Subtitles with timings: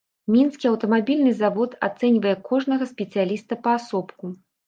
[0.35, 4.35] Мінскі аўтамабільны завод ацэньвае кожнага спецыяліста паасобку.